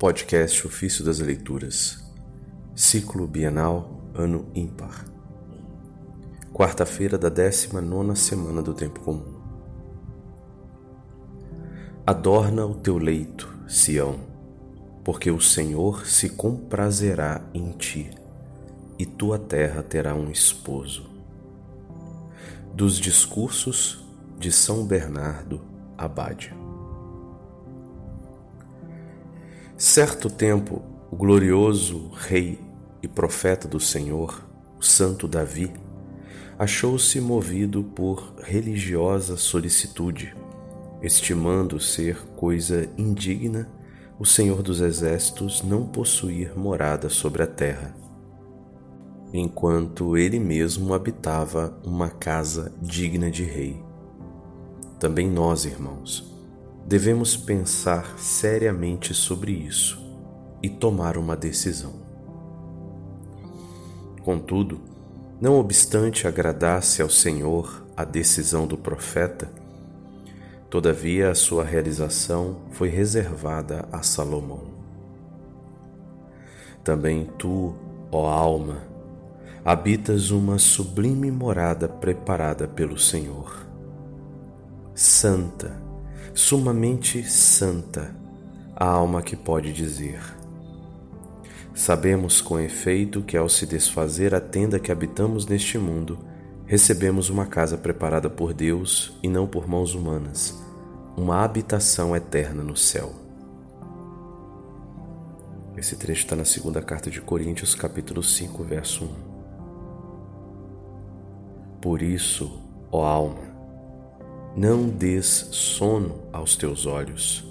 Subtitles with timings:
[0.00, 2.02] Podcast Ofício das Leituras,
[2.74, 5.04] Ciclo Bienal, Ano Ímpar.
[6.54, 9.34] Quarta-feira da 19 semana do Tempo Comum.
[12.06, 14.20] Adorna o teu leito, Sião,
[15.04, 18.10] porque o Senhor se comprazerá em ti,
[18.98, 21.10] e tua terra terá um esposo.
[22.72, 24.02] Dos discursos
[24.38, 25.60] de São Bernardo
[25.98, 26.58] Abade.
[29.80, 32.60] Certo tempo, o glorioso rei
[33.02, 34.46] e profeta do Senhor,
[34.78, 35.72] o santo Davi,
[36.58, 40.36] achou-se movido por religiosa solicitude,
[41.00, 43.70] estimando ser coisa indigna
[44.18, 47.96] o Senhor dos Exércitos não possuir morada sobre a terra,
[49.32, 53.82] enquanto ele mesmo habitava uma casa digna de rei.
[54.98, 56.30] Também nós, irmãos,
[56.86, 60.00] devemos pensar seriamente sobre isso
[60.62, 61.94] e tomar uma decisão.
[64.22, 64.80] Contudo,
[65.40, 69.50] não obstante agradasse ao Senhor a decisão do profeta,
[70.68, 74.70] todavia a sua realização foi reservada a Salomão.
[76.84, 77.74] Também tu,
[78.12, 78.82] ó alma,
[79.64, 83.66] habitas uma sublime morada preparada pelo Senhor.
[84.94, 85.89] Santa,
[86.40, 88.14] sumamente santa,
[88.74, 90.18] a alma que pode dizer.
[91.74, 96.18] Sabemos com efeito que ao se desfazer a tenda que habitamos neste mundo,
[96.66, 100.58] recebemos uma casa preparada por Deus e não por mãos humanas,
[101.14, 103.12] uma habitação eterna no céu.
[105.76, 109.08] Esse trecho está na segunda carta de Coríntios, capítulo 5, verso 1.
[111.82, 113.49] Por isso, ó alma,
[114.56, 117.46] não des sono aos teus olhos,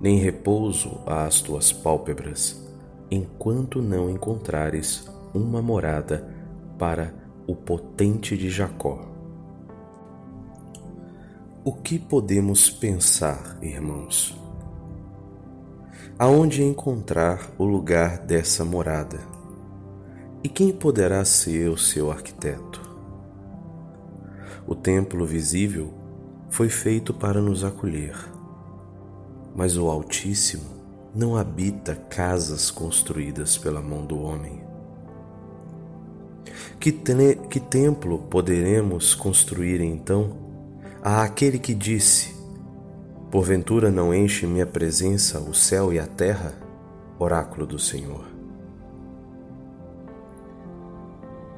[0.00, 2.62] nem repouso às tuas pálpebras,
[3.10, 6.28] enquanto não encontrares uma morada
[6.78, 7.12] para
[7.46, 9.08] o potente de Jacó.
[11.64, 14.38] O que podemos pensar, irmãos?
[16.18, 19.18] Aonde encontrar o lugar dessa morada?
[20.44, 22.82] E quem poderá ser o seu arquiteto?
[24.66, 26.03] O templo visível
[26.54, 28.14] foi feito para nos acolher.
[29.56, 30.70] Mas o Altíssimo
[31.12, 34.62] não habita casas construídas pela mão do homem.
[36.78, 37.12] Que, te
[37.50, 40.36] que templo poderemos construir então
[41.02, 42.32] a aquele que disse:
[43.32, 46.54] Porventura não enche minha presença o céu e a terra?
[47.18, 48.26] Oráculo do Senhor.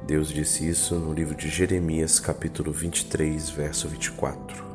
[0.07, 4.66] Deus disse isso no livro de Jeremias, capítulo 23, verso 24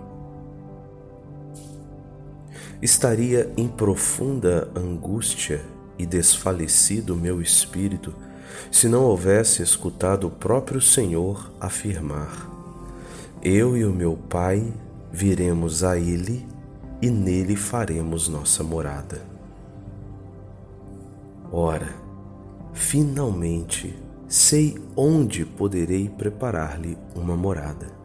[2.82, 5.64] estaria em profunda angústia
[5.96, 8.12] e desfalecido meu espírito
[8.72, 12.50] se não houvesse escutado o próprio Senhor afirmar:
[13.40, 14.72] Eu e o meu Pai
[15.12, 16.44] viremos a Ele
[17.00, 19.22] e nele faremos nossa morada.
[21.52, 21.94] Ora,
[22.72, 23.94] finalmente
[24.26, 28.01] sei onde poderei preparar-lhe uma morada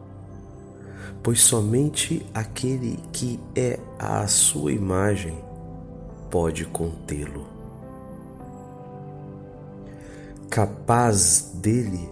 [1.28, 5.38] pois somente aquele que é a sua imagem
[6.32, 7.46] pode contê-lo.
[10.50, 12.10] Capaz dele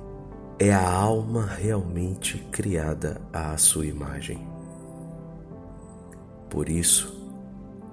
[0.60, 4.46] é a alma realmente criada à sua imagem.
[6.50, 7.16] Por isso,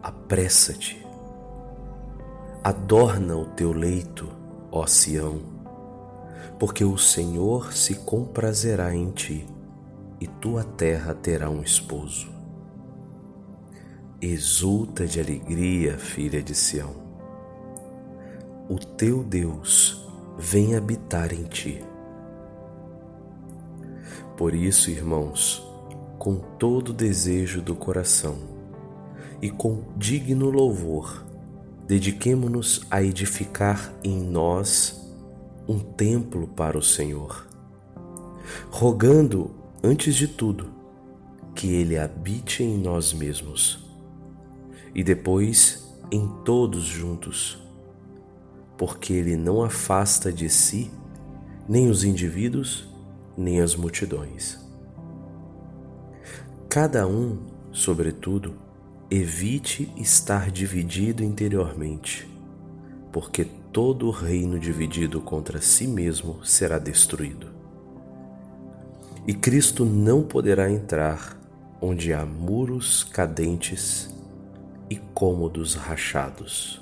[0.02, 1.06] apressa-te,
[2.64, 4.28] adorna o teu leito,
[4.72, 5.38] ó Sião,
[6.58, 9.46] porque o Senhor se comprazerá em ti
[10.22, 12.30] e tua terra terá um esposo.
[14.20, 16.94] Exulta de alegria, filha de Sião.
[18.68, 21.84] O teu Deus vem habitar em ti.
[24.36, 25.68] Por isso, irmãos,
[26.20, 28.38] com todo desejo do coração
[29.42, 31.26] e com digno louvor,
[31.84, 35.04] dediquemo-nos a edificar em nós
[35.66, 37.44] um templo para o Senhor,
[38.70, 40.70] rogando antes de tudo,
[41.54, 43.84] que Ele habite em nós mesmos
[44.94, 47.58] e depois em todos juntos,
[48.78, 50.90] porque Ele não afasta de si
[51.68, 52.88] nem os indivíduos,
[53.36, 54.60] nem as multidões.
[56.68, 57.38] Cada um,
[57.72, 58.54] sobretudo,
[59.10, 62.28] evite estar dividido interiormente,
[63.10, 67.51] porque todo reino dividido contra si mesmo será destruído
[69.26, 71.38] e Cristo não poderá entrar
[71.80, 74.12] onde há muros cadentes
[74.90, 76.81] e cômodos rachados.